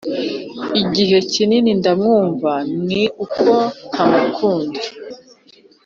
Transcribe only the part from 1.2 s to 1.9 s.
kinini